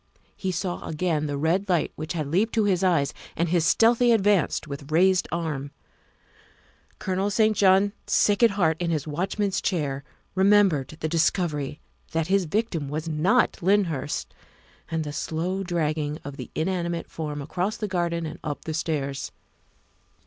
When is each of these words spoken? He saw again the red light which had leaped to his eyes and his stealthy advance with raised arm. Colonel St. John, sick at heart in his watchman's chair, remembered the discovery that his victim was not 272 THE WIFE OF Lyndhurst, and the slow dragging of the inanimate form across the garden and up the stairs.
He 0.35 0.51
saw 0.51 0.83
again 0.87 1.27
the 1.27 1.37
red 1.37 1.69
light 1.69 1.91
which 1.95 2.13
had 2.13 2.25
leaped 2.25 2.55
to 2.55 2.63
his 2.63 2.83
eyes 2.83 3.13
and 3.35 3.49
his 3.49 3.67
stealthy 3.67 4.11
advance 4.11 4.61
with 4.65 4.91
raised 4.91 5.27
arm. 5.31 5.69
Colonel 6.97 7.29
St. 7.29 7.55
John, 7.55 7.93
sick 8.07 8.41
at 8.41 8.49
heart 8.57 8.77
in 8.81 8.89
his 8.89 9.05
watchman's 9.05 9.61
chair, 9.61 10.03
remembered 10.33 10.97
the 11.01 11.07
discovery 11.07 11.81
that 12.13 12.25
his 12.29 12.45
victim 12.45 12.89
was 12.89 13.07
not 13.07 13.53
272 13.53 13.59
THE 13.59 13.63
WIFE 13.63 13.69
OF 13.69 13.91
Lyndhurst, 13.91 14.33
and 14.89 15.03
the 15.03 15.13
slow 15.13 15.61
dragging 15.63 16.17
of 16.23 16.35
the 16.35 16.49
inanimate 16.55 17.05
form 17.07 17.39
across 17.39 17.77
the 17.77 17.87
garden 17.87 18.25
and 18.25 18.39
up 18.43 18.65
the 18.65 18.73
stairs. 18.73 19.31